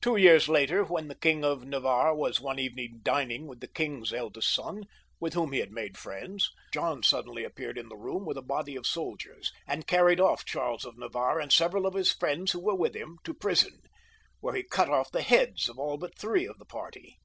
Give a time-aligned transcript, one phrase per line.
[0.00, 4.14] Two years later, when the King of Navarre was one evening dining with the king^s
[4.14, 4.84] eldest son,
[5.20, 8.42] with whom he had made great friends, John suddenly appeared in the room with a
[8.42, 12.64] body of soldiers, and carried off Charles of Navarre and several of his friends who
[12.64, 13.82] were with him to prison,
[14.40, 17.18] where he cut off the heads of aU but three of the party.